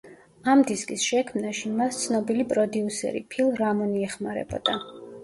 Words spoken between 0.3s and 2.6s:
ამ დისკის შექმნაში მას ცნობილი